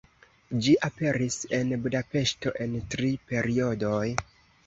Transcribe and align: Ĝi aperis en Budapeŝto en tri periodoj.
Ĝi 0.67 0.71
aperis 0.87 1.35
en 1.57 1.75
Budapeŝto 1.83 2.55
en 2.65 2.73
tri 2.95 3.13
periodoj. 3.33 4.03